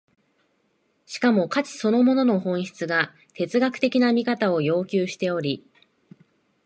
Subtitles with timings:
[1.05, 5.63] しかも価値そのものの本質が哲学的な見方を要求しており、